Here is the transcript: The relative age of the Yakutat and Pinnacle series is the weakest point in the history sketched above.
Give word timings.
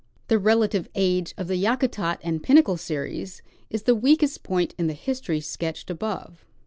The 0.29 0.39
relative 0.39 0.89
age 0.95 1.35
of 1.37 1.47
the 1.47 1.57
Yakutat 1.57 2.17
and 2.23 2.41
Pinnacle 2.41 2.75
series 2.75 3.43
is 3.69 3.83
the 3.83 3.93
weakest 3.93 4.41
point 4.41 4.73
in 4.79 4.87
the 4.87 4.95
history 4.95 5.39
sketched 5.41 5.91
above. 5.91 6.43